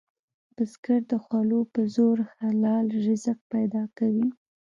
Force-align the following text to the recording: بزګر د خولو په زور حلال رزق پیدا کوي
بزګر 0.55 1.01
د 1.11 1.13
خولو 1.23 1.59
په 1.73 1.81
زور 1.95 2.17
حلال 2.39 2.85
رزق 3.05 3.39
پیدا 3.51 3.83
کوي 3.97 4.27